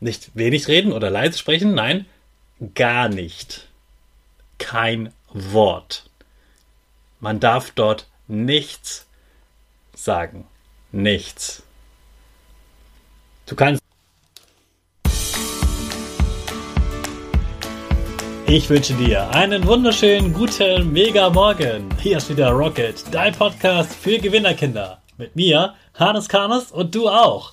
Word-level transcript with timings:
Nicht 0.00 0.30
wenig 0.36 0.68
reden 0.68 0.92
oder 0.92 1.10
leise 1.10 1.38
sprechen, 1.38 1.74
nein, 1.74 2.06
gar 2.76 3.08
nicht. 3.08 3.66
Kein 4.58 5.12
Wort. 5.32 6.08
Man 7.18 7.40
darf 7.40 7.72
dort 7.72 8.06
nichts 8.28 9.06
sagen. 9.94 10.46
Nichts. 10.92 11.64
Du 13.46 13.56
kannst. 13.56 13.82
Ich 18.46 18.70
wünsche 18.70 18.94
dir 18.94 19.28
einen 19.34 19.66
wunderschönen 19.66 20.32
guten 20.32 20.92
Mega 20.92 21.28
Morgen. 21.28 21.88
Hier 22.00 22.18
ist 22.18 22.30
wieder 22.30 22.50
Rocket, 22.50 23.04
dein 23.10 23.34
Podcast 23.34 23.92
für 23.94 24.18
Gewinnerkinder. 24.18 25.02
Mit 25.16 25.34
mir, 25.34 25.74
Hannes 25.94 26.28
Karnes 26.28 26.70
und 26.70 26.94
du 26.94 27.08
auch. 27.08 27.52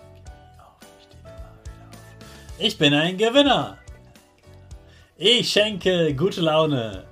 Ich 2.63 2.77
bin 2.77 2.93
ein 2.93 3.17
Gewinner. 3.17 3.79
Ich 5.17 5.49
schenke 5.49 6.13
gute 6.13 6.41
Laune. 6.41 7.05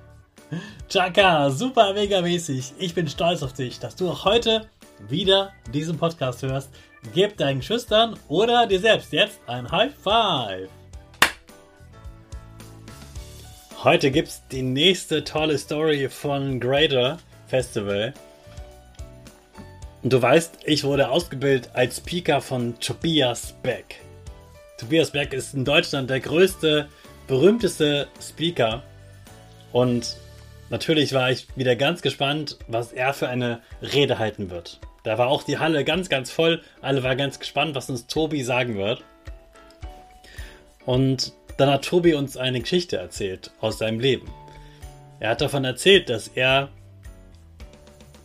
Chaka, 0.88 1.50
super 1.50 1.92
mega 1.92 2.20
mäßig. 2.20 2.74
Ich 2.78 2.94
bin 2.94 3.08
stolz 3.08 3.42
auf 3.42 3.52
dich, 3.52 3.80
dass 3.80 3.96
du 3.96 4.08
auch 4.08 4.24
heute 4.24 4.68
wieder 5.08 5.52
diesen 5.74 5.98
Podcast 5.98 6.44
hörst. 6.44 6.70
Gib 7.14 7.36
deinen 7.36 7.62
Schüchtern 7.62 8.16
oder 8.28 8.68
dir 8.68 8.78
selbst 8.78 9.12
jetzt 9.12 9.40
ein 9.48 9.68
High 9.68 9.92
Five. 9.92 10.68
Heute 13.82 14.12
gibt's 14.12 14.42
die 14.52 14.62
nächste 14.62 15.24
tolle 15.24 15.58
Story 15.58 16.08
von 16.08 16.60
Grader 16.60 17.18
Festival. 17.48 18.14
Du 20.04 20.22
weißt, 20.22 20.58
ich 20.64 20.84
wurde 20.84 21.08
ausgebildet 21.08 21.70
als 21.72 21.96
Speaker 21.96 22.40
von 22.40 22.78
Tobias 22.78 23.52
Beck. 23.64 24.00
Tobias 24.80 25.10
Beck 25.10 25.32
ist 25.32 25.54
in 25.54 25.64
Deutschland 25.64 26.10
der 26.10 26.20
größte, 26.20 26.88
berühmteste 27.26 28.08
Speaker. 28.20 28.82
Und 29.72 30.16
Natürlich 30.70 31.12
war 31.12 31.32
ich 31.32 31.48
wieder 31.56 31.74
ganz 31.74 32.00
gespannt, 32.00 32.56
was 32.68 32.92
er 32.92 33.12
für 33.12 33.28
eine 33.28 33.60
Rede 33.82 34.20
halten 34.20 34.50
wird. 34.50 34.78
Da 35.02 35.18
war 35.18 35.26
auch 35.26 35.42
die 35.42 35.58
Halle 35.58 35.84
ganz, 35.84 36.08
ganz 36.08 36.30
voll. 36.30 36.62
Alle 36.80 37.02
waren 37.02 37.18
ganz 37.18 37.40
gespannt, 37.40 37.74
was 37.74 37.90
uns 37.90 38.06
Tobi 38.06 38.44
sagen 38.44 38.76
wird. 38.76 39.02
Und 40.86 41.32
dann 41.56 41.68
hat 41.68 41.84
Tobi 41.84 42.14
uns 42.14 42.36
eine 42.36 42.60
Geschichte 42.60 42.98
erzählt 42.98 43.50
aus 43.60 43.78
seinem 43.78 43.98
Leben. 43.98 44.30
Er 45.18 45.30
hat 45.30 45.40
davon 45.40 45.64
erzählt, 45.64 46.08
dass 46.08 46.28
er 46.28 46.68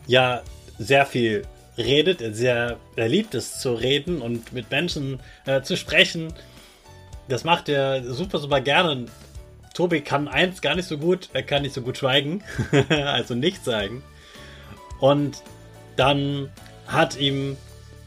ja 0.06 0.44
sehr 0.78 1.08
viel 1.08 1.48
redet, 1.78 2.22
er 2.22 2.34
sehr 2.34 2.78
er 2.96 3.08
liebt 3.10 3.36
es 3.36 3.60
zu 3.60 3.74
reden 3.74 4.22
und 4.22 4.54
mit 4.54 4.72
Menschen 4.72 5.20
äh, 5.46 5.62
zu 5.62 5.78
sprechen. 5.78 6.34
Das 7.28 7.44
macht 7.44 7.70
er 7.70 8.04
super, 8.04 8.40
super 8.40 8.62
gerne. 8.62 9.06
Tobi 9.74 10.02
kann 10.02 10.28
eins 10.28 10.62
gar 10.62 10.76
nicht 10.76 10.88
so 10.88 10.98
gut, 10.98 11.30
er 11.34 11.44
kann 11.44 11.64
nicht 11.64 11.74
so 11.74 11.82
gut 11.82 11.98
schweigen, 11.98 12.44
also 12.90 13.36
nichts 13.36 13.66
sagen. 13.66 14.04
Und 15.00 15.42
dann 15.98 16.50
hat 16.88 17.18
ihm 17.18 17.58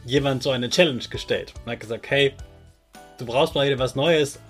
jemand 0.06 0.42
so 0.42 0.50
eine 0.50 0.70
Challenge 0.70 1.04
gestellt 1.10 1.52
und 1.64 1.72
hat 1.72 1.80
gesagt, 1.80 2.08
hey, 2.08 2.32
du 3.18 3.26
brauchst 3.26 3.54
mal 3.54 3.66
wieder 3.66 3.78
was 3.78 3.94
Neues 3.94 4.40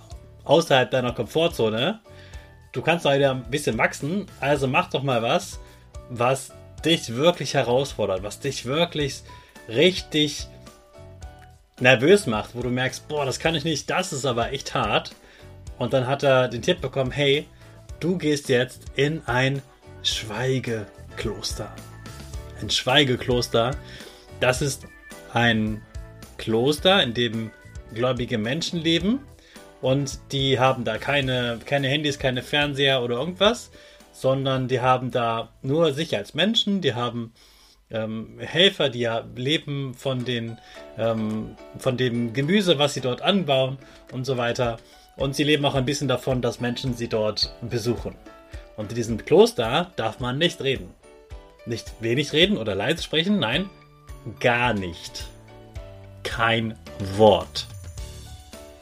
außerhalb 0.44 0.90
deiner 0.90 1.12
Komfortzone. 1.12 2.00
Du 2.72 2.82
kannst 2.82 3.04
mal 3.04 3.18
wieder 3.18 3.32
ein 3.32 3.50
bisschen 3.50 3.78
wachsen, 3.78 4.26
also 4.40 4.68
mach 4.68 4.90
doch 4.90 5.02
mal 5.02 5.22
was, 5.22 5.58
was 6.10 6.52
dich 6.84 7.14
wirklich 7.14 7.54
herausfordert, 7.54 8.22
was 8.22 8.40
dich 8.40 8.64
wirklich 8.64 9.22
richtig 9.68 10.46
nervös 11.80 12.26
macht, 12.26 12.54
wo 12.54 12.62
du 12.62 12.70
merkst, 12.70 13.08
boah, 13.08 13.24
das 13.24 13.38
kann 13.38 13.54
ich 13.54 13.64
nicht, 13.64 13.88
das 13.90 14.12
ist 14.12 14.24
aber 14.24 14.52
echt 14.52 14.74
hart. 14.74 15.12
Und 15.78 15.92
dann 15.92 16.06
hat 16.06 16.22
er 16.22 16.48
den 16.48 16.62
Tipp 16.62 16.80
bekommen, 16.80 17.12
hey, 17.12 17.46
du 18.00 18.18
gehst 18.18 18.48
jetzt 18.48 18.82
in 18.96 19.22
ein 19.26 19.62
Schweigekloster. 20.02 21.72
Ein 22.60 22.70
Schweigekloster, 22.70 23.72
das 24.40 24.62
ist 24.62 24.86
ein 25.32 25.82
Kloster, 26.36 27.02
in 27.02 27.14
dem 27.14 27.50
gläubige 27.94 28.38
Menschen 28.38 28.80
leben 28.80 29.20
und 29.80 30.18
die 30.32 30.58
haben 30.58 30.84
da 30.84 30.98
keine, 30.98 31.58
keine 31.64 31.88
Handys, 31.88 32.18
keine 32.18 32.42
Fernseher 32.42 33.02
oder 33.02 33.16
irgendwas, 33.16 33.70
sondern 34.20 34.66
die 34.66 34.80
haben 34.80 35.10
da 35.10 35.50
nur 35.62 35.92
sich 35.92 36.16
als 36.16 36.34
Menschen, 36.34 36.80
die 36.80 36.94
haben 36.94 37.32
ähm, 37.90 38.38
Helfer, 38.38 38.88
die 38.88 39.00
ja 39.00 39.24
leben 39.36 39.94
von, 39.94 40.24
den, 40.24 40.58
ähm, 40.96 41.56
von 41.78 41.96
dem 41.96 42.32
Gemüse, 42.32 42.78
was 42.78 42.94
sie 42.94 43.00
dort 43.00 43.22
anbauen 43.22 43.78
und 44.12 44.24
so 44.24 44.36
weiter. 44.36 44.78
Und 45.16 45.36
sie 45.36 45.44
leben 45.44 45.64
auch 45.64 45.74
ein 45.74 45.84
bisschen 45.84 46.08
davon, 46.08 46.42
dass 46.42 46.60
Menschen 46.60 46.94
sie 46.94 47.08
dort 47.08 47.54
besuchen. 47.62 48.16
Und 48.76 48.90
in 48.90 48.96
diesem 48.96 49.24
Kloster 49.24 49.90
darf 49.96 50.20
man 50.20 50.38
nicht 50.38 50.60
reden. 50.62 50.90
Nicht 51.66 51.92
wenig 52.00 52.32
reden 52.32 52.56
oder 52.56 52.74
leise 52.74 53.02
sprechen, 53.02 53.38
nein, 53.38 53.68
gar 54.40 54.74
nicht. 54.74 55.26
Kein 56.24 56.76
Wort. 57.16 57.66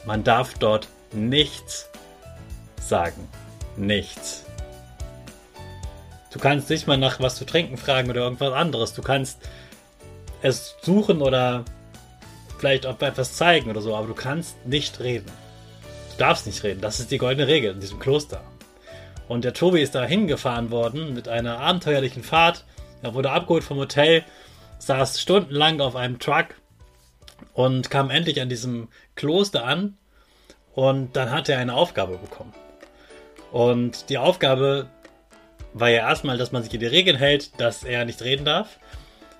Man 0.05 0.23
darf 0.23 0.53
dort 0.57 0.87
nichts 1.11 1.89
sagen. 2.79 3.27
Nichts. 3.75 4.46
Du 6.31 6.39
kannst 6.39 6.69
nicht 6.69 6.87
mal 6.87 6.97
nach 6.97 7.19
was 7.19 7.35
zu 7.35 7.45
trinken 7.45 7.77
fragen 7.77 8.09
oder 8.09 8.21
irgendwas 8.21 8.53
anderes. 8.53 8.93
Du 8.93 9.01
kannst 9.01 9.39
es 10.41 10.75
suchen 10.81 11.21
oder 11.21 11.65
vielleicht 12.57 12.85
auch 12.85 13.01
etwas 13.01 13.33
zeigen 13.33 13.69
oder 13.69 13.81
so, 13.81 13.95
aber 13.95 14.07
du 14.07 14.13
kannst 14.13 14.65
nicht 14.65 14.99
reden 14.99 15.31
darfst 16.17 16.45
nicht 16.45 16.63
reden. 16.63 16.81
Das 16.81 16.99
ist 16.99 17.11
die 17.11 17.17
goldene 17.17 17.47
Regel 17.47 17.73
in 17.73 17.79
diesem 17.79 17.99
Kloster. 17.99 18.41
Und 19.27 19.43
der 19.43 19.53
Tobi 19.53 19.81
ist 19.81 19.95
da 19.95 20.03
hingefahren 20.05 20.71
worden 20.71 21.13
mit 21.13 21.27
einer 21.27 21.59
abenteuerlichen 21.59 22.23
Fahrt. 22.23 22.65
Er 23.01 23.13
wurde 23.13 23.31
abgeholt 23.31 23.63
vom 23.63 23.77
Hotel, 23.77 24.23
saß 24.79 25.21
stundenlang 25.21 25.81
auf 25.81 25.95
einem 25.95 26.19
Truck 26.19 26.47
und 27.53 27.89
kam 27.89 28.09
endlich 28.09 28.41
an 28.41 28.49
diesem 28.49 28.87
Kloster 29.15 29.65
an. 29.65 29.97
Und 30.73 31.15
dann 31.15 31.31
hat 31.31 31.49
er 31.49 31.59
eine 31.59 31.73
Aufgabe 31.73 32.17
bekommen. 32.17 32.53
Und 33.51 34.09
die 34.09 34.17
Aufgabe 34.17 34.87
war 35.73 35.89
ja 35.89 36.07
erstmal, 36.07 36.37
dass 36.37 36.51
man 36.51 36.63
sich 36.63 36.73
in 36.73 36.79
die 36.79 36.87
Regeln 36.87 37.17
hält, 37.17 37.59
dass 37.59 37.83
er 37.83 38.05
nicht 38.05 38.21
reden 38.21 38.45
darf. 38.45 38.79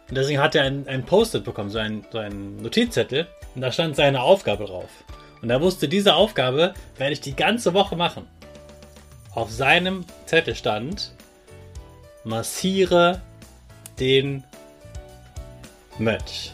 Und 0.10 0.16
deswegen 0.16 0.40
hat 0.40 0.56
er 0.56 0.64
ein, 0.64 0.88
ein 0.88 1.06
Post-it 1.06 1.44
bekommen, 1.44 1.70
so 1.70 1.80
ein, 1.80 2.06
so 2.12 2.22
Notizzettel. 2.22 3.28
Und 3.56 3.62
da 3.62 3.72
stand 3.72 3.96
seine 3.96 4.22
Aufgabe 4.22 4.66
drauf. 4.66 4.90
Und 5.42 5.50
er 5.50 5.62
wusste, 5.62 5.88
diese 5.88 6.16
Aufgabe 6.16 6.74
werde 6.98 7.14
ich 7.14 7.22
die 7.22 7.36
ganze 7.36 7.74
Woche 7.74 7.96
machen. 7.96 8.28
Auf 9.32 9.52
seinem 9.52 10.06
Zettel 10.26 10.56
stand, 10.56 11.14
massiere 12.24 13.22
den 14.00 14.44
Mönch. 15.98 16.54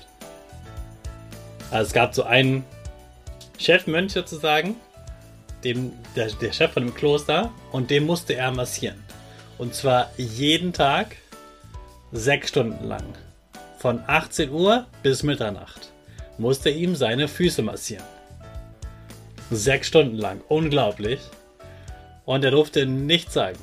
Also 1.72 1.88
es 1.88 1.94
gab 1.94 2.14
so 2.14 2.24
einen 2.24 2.66
Chefmönch 3.58 4.14
sozusagen, 4.14 4.76
dem, 5.64 5.94
der, 6.16 6.30
der 6.30 6.52
Chef 6.52 6.72
von 6.72 6.84
dem 6.84 6.94
Kloster, 6.94 7.52
und 7.72 7.90
den 7.90 8.06
musste 8.06 8.36
er 8.36 8.52
massieren. 8.52 9.02
Und 9.58 9.76
zwar 9.76 10.12
jeden 10.18 10.74
Tag 10.74 11.16
sechs 12.12 12.50
Stunden 12.50 12.86
lang. 12.88 13.06
Von 13.78 14.02
18 14.08 14.52
Uhr 14.52 14.86
bis 15.02 15.24
Mitternacht 15.24 15.92
musste 16.38 16.70
ihm 16.70 16.96
seine 16.96 17.28
Füße 17.28 17.62
massieren. 17.62 18.06
Sechs 19.52 19.88
Stunden 19.88 20.18
lang. 20.18 20.42
Unglaublich. 20.48 21.20
Und 22.26 22.44
er 22.44 22.52
durfte 22.52 22.86
nichts 22.86 23.34
sagen. 23.34 23.60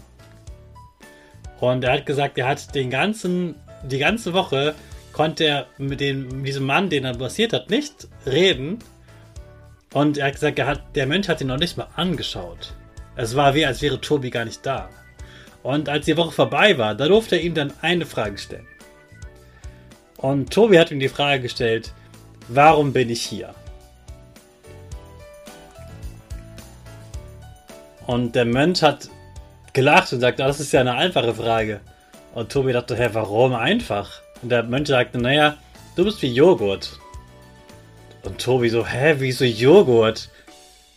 Und 1.61 1.85
er 1.85 1.93
hat 1.93 2.07
gesagt, 2.07 2.39
er 2.39 2.47
hat 2.47 2.75
den 2.75 2.91
ganzen, 2.91 3.55
die 3.83 3.99
ganze 3.99 4.33
Woche 4.33 4.75
konnte 5.13 5.45
er 5.45 5.67
mit, 5.79 6.01
dem, 6.01 6.45
diesem 6.45 6.65
Mann, 6.65 6.89
den 6.91 7.05
er 7.05 7.17
massiert 7.17 7.53
hat, 7.53 7.71
nicht 7.71 8.09
reden. 8.27 8.79
Und 9.93 10.19
er 10.19 10.27
hat 10.27 10.35
gesagt, 10.35 10.59
er 10.59 10.67
hat, 10.67 10.97
der 10.97 11.07
Mensch 11.07 11.29
hat 11.29 11.41
ihn 11.41 11.49
noch 11.49 11.59
nicht 11.59 11.77
mal 11.77 11.89
angeschaut. 11.97 12.75
Es 13.17 13.37
war 13.37 13.55
wie, 13.55 13.67
als 13.67 13.83
wäre 13.83 14.01
Tobi 14.01 14.31
gar 14.31 14.45
nicht 14.45 14.65
da. 14.65 14.89
Und 15.63 15.89
als 15.89 16.07
die 16.07 16.17
Woche 16.17 16.33
vorbei 16.33 16.79
war, 16.79 16.95
da 16.95 17.09
durfte 17.09 17.37
er 17.37 17.43
ihm 17.43 17.55
dann 17.55 17.73
eine 17.83 18.07
Frage 18.07 18.39
stellen. 18.39 18.67
Und 20.17 20.53
Tobi 20.53 20.79
hat 20.79 20.91
ihm 20.91 21.01
die 21.01 21.09
Frage 21.09 21.43
gestellt, 21.43 21.93
warum 22.49 22.93
bin 22.93 23.11
ich 23.11 23.23
hier? 23.23 23.55
Und 28.07 28.35
der 28.35 28.45
Mönch 28.45 28.83
hat 28.83 29.09
gelacht 29.73 30.13
und 30.13 30.21
sagt, 30.21 30.41
das 30.41 30.61
ist 30.61 30.73
ja 30.73 30.81
eine 30.81 30.95
einfache 30.95 31.35
Frage. 31.35 31.81
Und 32.35 32.51
Tobi 32.51 32.73
dachte, 32.73 32.97
hä, 32.97 33.11
warum 33.13 33.55
einfach? 33.55 34.21
Und 34.43 34.51
der 34.51 34.63
Mönch 34.63 34.89
sagte, 34.89 35.19
naja, 35.19 35.57
du 35.97 36.05
bist 36.05 36.21
wie 36.23 36.33
Joghurt. 36.33 36.99
Und 38.23 38.39
Tobi 38.39 38.69
so, 38.69 38.87
hä, 38.87 39.17
wieso 39.19 39.45
Joghurt? 39.45 40.29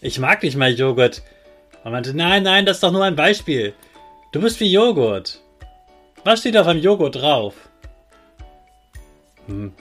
Ich 0.02 0.20
mag 0.20 0.44
nicht 0.44 0.58
mal 0.58 0.72
Joghurt. 0.72 1.22
Und 1.84 1.92
meinte, 1.92 2.14
nein, 2.14 2.44
nein, 2.44 2.66
das 2.66 2.78
ist 2.78 2.84
doch 2.84 2.92
nur 2.92 3.04
ein 3.04 3.16
Beispiel. 3.16 3.74
Du 4.34 4.42
bist 4.42 4.60
wie 4.60 4.72
Joghurt. 4.72 5.40
Was 6.24 6.40
steht 6.40 6.58
auf 6.58 6.66
einem 6.66 6.82
Joghurt 6.82 7.18
drauf? 7.18 7.54
Hm. 9.46 9.72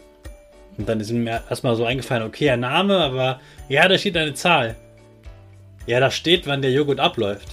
Und 0.77 0.89
dann 0.89 1.01
ist 1.01 1.11
mir 1.11 1.43
erstmal 1.49 1.75
so 1.75 1.87
eingefallen, 1.87 2.23
okay, 2.25 2.51
ein 2.51 2.61
Name, 2.61 2.99
aber 2.99 3.41
ja, 3.71 3.89
da 3.89 3.97
steht 3.97 4.15
eine 4.15 4.35
Zahl. 4.35 4.77
Ja, 5.87 6.01
da 6.01 6.11
steht, 6.11 6.47
wann 6.47 6.61
der 6.61 6.71
Joghurt 6.71 7.01
abläuft. 7.01 7.49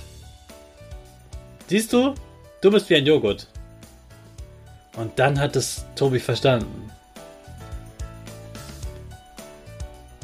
Siehst 1.68 1.94
du? 1.94 2.16
Du 2.60 2.70
bist 2.70 2.90
wie 2.90 2.98
ein 2.98 3.06
Joghurt. 3.06 3.48
Und 4.98 5.18
dann 5.18 5.40
hat 5.40 5.56
es 5.56 5.86
Tobi 5.96 6.20
verstanden. 6.20 6.92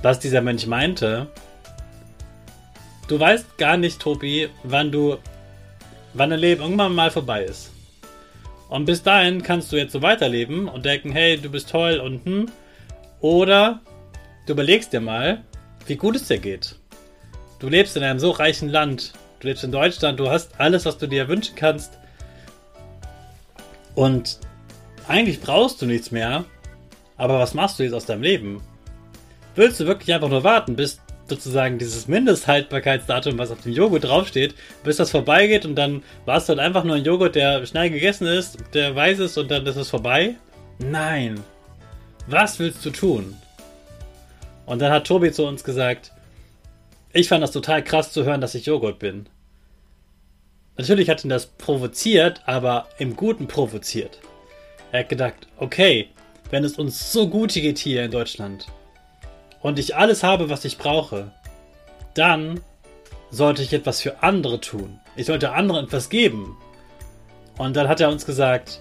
Was 0.02 0.20
dieser 0.20 0.42
Mensch 0.42 0.68
meinte, 0.68 1.28
du 3.08 3.18
weißt 3.18 3.58
gar 3.58 3.78
nicht, 3.78 4.02
Tobi, 4.02 4.50
wann 4.64 4.92
du, 4.92 5.18
wann 6.16 6.30
dein 6.30 6.40
Leben 6.40 6.62
irgendwann 6.62 6.96
mal 6.96 7.12
vorbei 7.12 7.44
ist. 7.44 7.72
Und 8.70 8.86
bis 8.86 9.04
dahin 9.04 9.44
kannst 9.44 9.72
du 9.72 9.78
jetzt 9.78 9.92
so 9.92 10.02
weiterleben 10.02 10.68
und 10.68 10.86
denken, 10.86 11.12
hey, 11.12 11.38
du 11.38 11.50
bist 11.50 11.70
toll 11.70 12.00
und 12.00 12.26
hm. 12.26 12.48
Oder 13.22 13.82
du 14.48 14.54
überlegst 14.54 14.92
dir 14.92 15.02
mal, 15.02 15.44
wie 15.86 15.96
gut 15.96 16.16
es 16.16 16.28
dir 16.28 16.40
geht. 16.40 16.76
Du 17.60 17.70
lebst 17.70 17.96
in 17.96 18.04
einem 18.04 18.20
so 18.20 18.32
reichen 18.32 18.70
Land. 18.70 19.14
Du 19.40 19.48
lebst 19.48 19.64
in 19.64 19.72
Deutschland, 19.72 20.20
du 20.20 20.30
hast 20.30 20.60
alles, 20.60 20.86
was 20.86 20.98
du 20.98 21.08
dir 21.08 21.28
wünschen 21.28 21.56
kannst. 21.56 21.98
Und 23.94 24.40
eigentlich 25.08 25.42
brauchst 25.42 25.82
du 25.82 25.86
nichts 25.86 26.12
mehr. 26.12 26.46
Aber 27.18 27.40
was 27.40 27.54
machst 27.54 27.80
du 27.80 27.84
jetzt 27.84 27.94
aus 27.94 28.06
deinem 28.06 28.24
Leben? 28.24 28.62
Willst 29.56 29.80
du 29.80 29.86
wirklich 29.86 30.14
einfach 30.14 30.30
nur 30.30 30.44
warten, 30.44 30.76
bis 30.76 31.00
sozusagen 31.28 31.78
dieses 31.78 32.08
Mindesthaltbarkeitsdatum, 32.08 33.38
was 33.38 33.52
auf 33.52 33.62
dem 33.62 33.72
Joghurt 33.72 34.04
draufsteht, 34.04 34.56
bis 34.84 34.98
das 34.98 35.12
vorbeigeht 35.12 35.66
und 35.66 35.76
dann 35.76 36.04
warst 36.26 36.48
du 36.48 36.52
halt 36.52 36.60
einfach 36.60 36.84
nur 36.84 36.96
ein 36.96 37.04
Joghurt, 37.04 37.36
der 37.36 37.66
schnell 37.66 37.90
gegessen 37.90 38.28
ist, 38.28 38.58
der 38.74 38.96
weiß 38.96 39.20
ist 39.20 39.38
und 39.38 39.50
dann 39.50 39.66
ist 39.66 39.76
es 39.76 39.90
vorbei? 39.90 40.36
Nein. 40.80 41.40
Was 42.28 42.60
willst 42.60 42.86
du 42.86 42.90
tun? 42.90 43.36
Und 44.66 44.82
dann 44.82 44.92
hat 44.92 45.08
Tobi 45.08 45.32
zu 45.32 45.46
uns 45.46 45.64
gesagt, 45.64 46.12
ich 47.14 47.28
fand 47.28 47.44
das 47.44 47.52
total 47.52 47.84
krass 47.84 48.12
zu 48.12 48.26
hören, 48.26 48.42
dass 48.42 48.56
ich 48.56 48.66
Joghurt 48.66 49.00
bin. 49.00 49.28
Natürlich 50.78 51.10
hat 51.10 51.24
ihn 51.24 51.30
das 51.30 51.46
provoziert, 51.46 52.42
aber 52.46 52.88
im 52.98 53.16
Guten 53.16 53.48
provoziert. 53.48 54.20
Er 54.92 55.02
hat 55.02 55.10
gedacht, 55.10 55.48
okay, 55.58 56.10
wenn 56.50 56.64
es 56.64 56.78
uns 56.78 57.12
so 57.12 57.30
gut 57.30 57.54
geht 57.54 57.78
hier 57.78 58.04
in 58.04 58.12
Deutschland 58.12 58.68
und 59.66 59.80
ich 59.80 59.96
alles 59.96 60.22
habe, 60.22 60.52
was 60.52 60.64
ich 60.64 60.78
brauche, 60.78 61.32
dann 62.14 62.62
sollte 63.32 63.64
ich 63.64 63.74
etwas 63.74 64.00
für 64.00 64.22
andere 64.22 64.62
tun. 64.62 65.00
Ich 65.16 65.26
sollte 65.26 65.54
anderen 65.54 65.86
etwas 65.86 66.12
geben. 66.12 66.56
Und 67.58 67.76
dann 67.76 67.88
hat 67.88 68.00
er 68.00 68.12
uns 68.12 68.28
gesagt, 68.28 68.78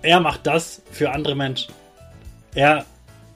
er 0.00 0.20
macht 0.20 0.46
das 0.46 0.80
für 0.92 1.10
andere 1.10 1.34
Menschen. 1.34 1.74
Er 2.54 2.84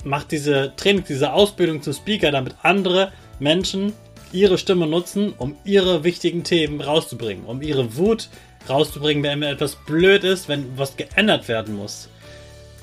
macht 0.05 0.31
diese 0.31 0.75
Training, 0.77 1.03
diese 1.09 1.33
Ausbildung 1.33 1.83
zum 1.83 1.93
Speaker, 1.93 2.31
damit 2.31 2.55
andere 2.63 3.11
Menschen 3.41 3.95
ihre 4.31 4.59
Stimme 4.59 4.87
nutzen, 4.87 5.35
um 5.39 5.57
ihre 5.65 6.05
wichtigen 6.05 6.45
Themen 6.45 6.81
rauszubringen, 6.81 7.47
um 7.47 7.63
ihre 7.63 7.97
Wut 7.97 8.29
rauszubringen, 8.69 9.25
wenn 9.25 9.43
etwas 9.43 9.75
blöd 9.75 10.23
ist, 10.23 10.49
wenn 10.49 10.79
was 10.79 10.97
geändert 10.97 11.49
werden 11.49 11.75
muss. 11.75 12.09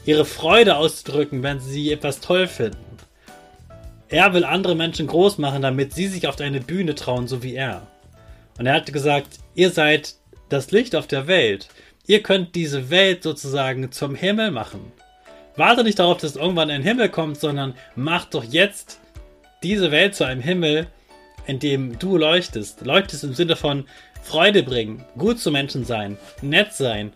Ihre 0.09 0.25
Freude 0.25 0.77
auszudrücken, 0.77 1.43
wenn 1.43 1.59
sie 1.59 1.91
etwas 1.91 2.19
toll 2.19 2.47
finden. 2.47 2.97
Er 4.07 4.33
will 4.33 4.43
andere 4.43 4.73
Menschen 4.73 5.05
groß 5.05 5.37
machen, 5.37 5.61
damit 5.61 5.93
sie 5.93 6.07
sich 6.07 6.27
auf 6.27 6.41
eine 6.41 6.61
Bühne 6.61 6.95
trauen, 6.95 7.27
so 7.27 7.43
wie 7.43 7.53
er. 7.53 7.85
Und 8.57 8.65
er 8.65 8.73
hat 8.73 8.91
gesagt, 8.91 9.37
ihr 9.53 9.69
seid 9.69 10.15
das 10.49 10.71
Licht 10.71 10.95
auf 10.95 11.05
der 11.05 11.27
Welt. 11.27 11.69
Ihr 12.07 12.23
könnt 12.23 12.55
diese 12.55 12.89
Welt 12.89 13.21
sozusagen 13.21 13.91
zum 13.91 14.15
Himmel 14.15 14.49
machen. 14.49 14.91
Warte 15.55 15.83
nicht 15.83 15.99
darauf, 15.99 16.17
dass 16.17 16.37
irgendwann 16.37 16.71
ein 16.71 16.81
Himmel 16.81 17.09
kommt, 17.09 17.39
sondern 17.39 17.75
mach 17.95 18.25
doch 18.25 18.43
jetzt 18.43 18.99
diese 19.61 19.91
Welt 19.91 20.15
zu 20.15 20.23
einem 20.23 20.41
Himmel, 20.41 20.87
in 21.45 21.59
dem 21.59 21.99
du 21.99 22.17
leuchtest. 22.17 22.83
Leuchtest 22.83 23.23
im 23.25 23.35
Sinne 23.35 23.55
von 23.55 23.85
Freude 24.23 24.63
bringen, 24.63 25.05
gut 25.19 25.37
zu 25.37 25.51
Menschen 25.51 25.85
sein, 25.85 26.17
nett 26.41 26.73
sein, 26.73 27.13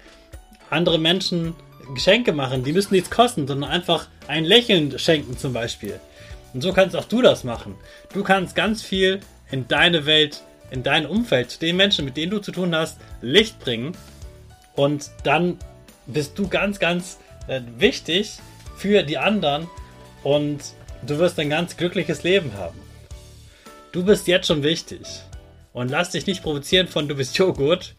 andere 0.70 1.00
Menschen 1.00 1.56
Geschenke 1.94 2.34
machen, 2.34 2.64
die 2.64 2.74
müssen 2.74 2.94
nichts 2.94 3.10
kosten, 3.10 3.48
sondern 3.48 3.70
einfach 3.70 4.08
ein 4.28 4.46
Lächeln 4.46 4.98
schenken 4.98 5.38
zum 5.38 5.54
Beispiel. 5.54 6.00
Und 6.54 6.62
so 6.62 6.72
kannst 6.74 6.96
auch 6.96 7.06
du 7.06 7.22
das 7.22 7.44
machen. 7.44 7.76
Du 8.14 8.24
kannst 8.24 8.56
ganz 8.56 8.82
viel 8.84 9.20
in 9.52 9.68
deine 9.68 10.06
Welt, 10.06 10.44
in 10.72 10.84
dein 10.84 11.06
Umfeld, 11.06 11.52
zu 11.52 11.60
den 11.60 11.76
Menschen, 11.76 12.06
mit 12.06 12.18
denen 12.18 12.32
du 12.32 12.40
zu 12.40 12.52
tun 12.52 12.76
hast, 12.76 13.00
Licht 13.22 13.60
bringen 13.60 13.96
und 14.76 15.12
dann 15.24 15.58
bist 16.06 16.38
du 16.38 16.48
ganz, 16.48 16.80
ganz 16.80 17.20
äh, 17.48 17.62
wichtig 17.78 18.40
für 18.76 19.04
die 19.04 19.18
anderen 19.18 19.68
und 20.24 20.60
du 21.06 21.20
wirst 21.20 21.40
ein 21.40 21.50
ganz 21.50 21.78
glückliches 21.78 22.24
Leben 22.24 22.54
haben. 22.58 22.80
Du 23.92 24.04
bist 24.04 24.28
jetzt 24.28 24.48
schon 24.48 24.64
wichtig. 24.64 25.02
Und 25.74 25.90
lass 25.90 26.12
dich 26.12 26.28
nicht 26.28 26.44
provozieren 26.44 26.88
von 26.88 27.08
du 27.08 27.16
bist 27.16 27.38
Joghurt, 27.38 27.96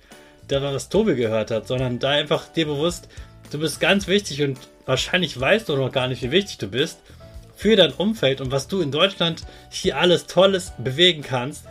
der 0.49 0.63
was 0.63 0.89
Tobi 0.89 1.17
gehört 1.17 1.51
hat, 1.51 1.67
sondern 1.67 1.99
da 1.99 2.11
einfach 2.11 2.49
dir 2.49 2.67
bewusst, 2.67 3.09
du 3.55 3.61
bist 3.61 3.81
ganz 3.81 4.09
wichtig 4.09 4.43
und 4.43 4.59
wahrscheinlich 4.85 5.39
weißt 5.39 5.69
du 5.69 5.77
noch 5.77 5.93
gar 5.93 6.09
nicht, 6.09 6.23
wie 6.23 6.33
wichtig 6.33 6.59
du 6.59 6.67
bist 6.67 6.99
für 7.55 7.77
dein 7.77 7.93
Umfeld 7.93 8.41
und 8.41 8.51
was 8.51 8.67
du 8.67 8.81
in 8.81 8.91
Deutschland 8.91 9.45
hier 9.71 9.97
alles 9.97 10.27
Tolles 10.27 10.73
bewegen 10.79 11.23
kannst. 11.23 11.65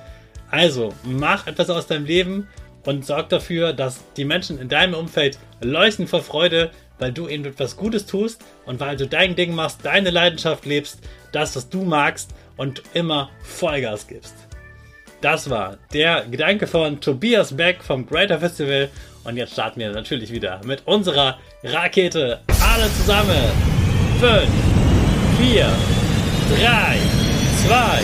Also 0.49 0.93
mach 1.03 1.45
etwas 1.45 1.69
aus 1.69 1.87
deinem 1.87 2.05
Leben 2.05 2.47
und 2.85 3.05
sorg 3.05 3.27
dafür, 3.29 3.73
dass 3.73 3.99
die 4.15 4.23
Menschen 4.23 4.59
in 4.59 4.69
deinem 4.69 4.93
Umfeld 4.93 5.37
leuchten 5.61 6.07
vor 6.07 6.21
Freude, 6.21 6.71
weil 6.99 7.11
du 7.11 7.27
ihnen 7.27 7.45
etwas 7.45 7.75
Gutes 7.75 8.05
tust 8.05 8.41
und 8.65 8.79
weil 8.79 8.95
du 8.95 9.05
dein 9.05 9.35
Ding 9.35 9.53
machst, 9.53 9.79
deine 9.83 10.09
Leidenschaft 10.09 10.65
lebst, 10.65 10.99
das, 11.33 11.53
was 11.57 11.67
du 11.67 11.83
magst 11.83 12.31
und 12.55 12.81
immer 12.93 13.29
Vollgas 13.41 14.07
gibst. 14.07 14.35
Das 15.19 15.49
war 15.49 15.77
der 15.93 16.25
Gedanke 16.29 16.65
von 16.67 17.01
Tobias 17.01 17.55
Beck 17.55 17.83
vom 17.83 18.05
Greater 18.05 18.39
Festival. 18.39 18.89
Und 19.23 19.37
jetzt 19.37 19.53
starten 19.53 19.79
wir 19.79 19.91
natürlich 19.91 20.31
wieder 20.31 20.59
mit 20.65 20.81
unserer 20.85 21.37
Rakete. 21.63 22.39
Alle 22.47 22.91
zusammen. 22.93 23.51
5, 24.19 24.49
4, 25.39 25.65
3, 26.59 26.97
2, 27.67 28.01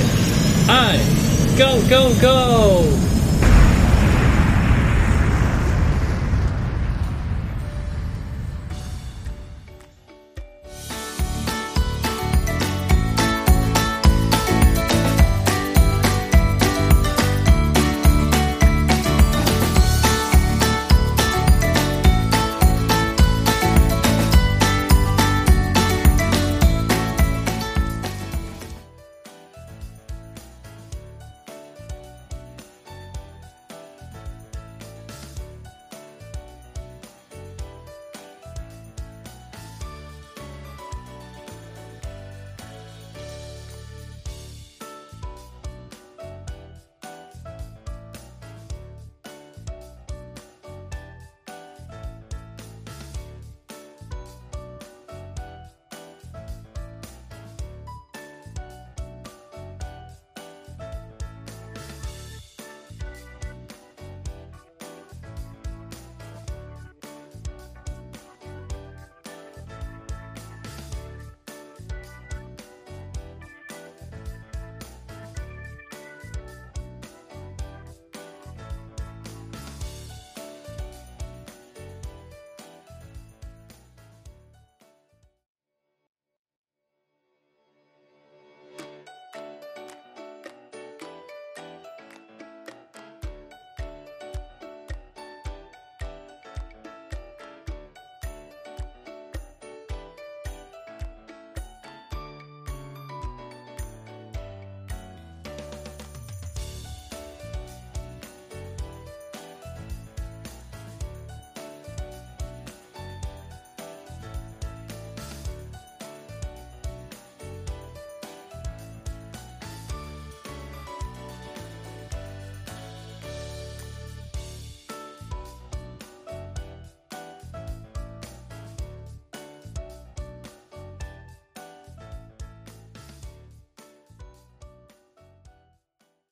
1. 0.67 1.19
Go, 1.57 1.81
go, 1.89 2.09
go! 2.21 3.08